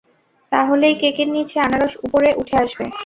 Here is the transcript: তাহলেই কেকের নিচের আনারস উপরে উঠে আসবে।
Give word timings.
তাহলেই 0.51 0.95
কেকের 1.01 1.29
নিচের 1.35 1.63
আনারস 1.65 1.93
উপরে 2.05 2.29
উঠে 2.41 2.55
আসবে। 2.63 2.85